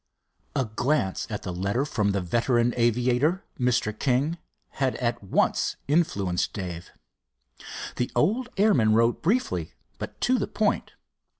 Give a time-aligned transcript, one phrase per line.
[0.55, 3.93] A glance at the letter from the veteran aviator, Mr.
[3.99, 4.39] King,
[4.69, 6.89] had at once influenced Dave.
[7.97, 10.93] The old airman wrote briefly, but to the point.